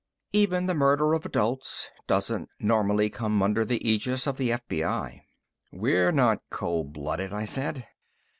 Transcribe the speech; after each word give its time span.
Even 0.33 0.65
the 0.65 0.73
murder 0.73 1.13
of 1.13 1.27
adults 1.27 1.91
doesn't 2.07 2.49
normally 2.59 3.07
come 3.07 3.43
under 3.43 3.63
the 3.63 3.87
aegis 3.87 4.25
of 4.25 4.37
the 4.37 4.49
FBI. 4.49 5.21
"We're 5.71 6.11
not 6.11 6.41
cold 6.49 6.91
blooded," 6.91 7.31
I 7.31 7.45
said. 7.45 7.85